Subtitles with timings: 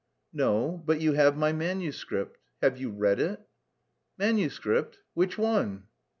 [0.33, 2.39] "No, but you have my manuscript.
[2.59, 2.89] Have you...
[2.89, 3.39] read it?"
[4.17, 4.97] "Manuscript?
[5.13, 5.83] Which one?"